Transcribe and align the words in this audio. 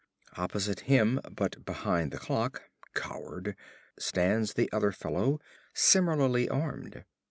Opposite 0.35 0.79
him, 0.89 1.19
but 1.29 1.63
behind 1.63 2.09
the 2.09 2.17
clock 2.17 2.71
(Coward!), 2.95 3.55
stands 3.99 4.53
the 4.53 4.67
other 4.71 4.91
fellow, 4.91 5.39
similarly 5.75 6.49
armed. 6.49 7.05